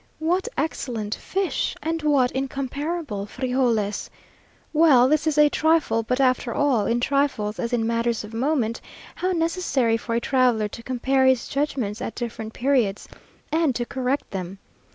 What 0.17 0.47
excellent 0.57 1.13
fish! 1.13 1.75
and 1.83 2.01
what 2.01 2.31
incomparable 2.31 3.27
frijoles! 3.27 4.09
Well, 4.73 5.07
this 5.07 5.27
is 5.27 5.37
a 5.37 5.47
trifle; 5.47 6.01
but 6.01 6.19
after 6.19 6.51
all, 6.55 6.87
in 6.87 6.99
trifles 6.99 7.59
as 7.59 7.71
in 7.71 7.85
matters 7.85 8.23
of 8.23 8.33
moment, 8.33 8.81
how 9.13 9.31
necessary 9.31 9.97
for 9.97 10.15
a 10.15 10.19
traveller 10.19 10.67
to 10.67 10.81
compare 10.81 11.27
his 11.27 11.47
judgments 11.47 12.01
at 12.01 12.15
different 12.15 12.53
periods, 12.53 13.07
and 13.51 13.75
to 13.75 13.85
correct 13.85 14.31
them! 14.31 14.57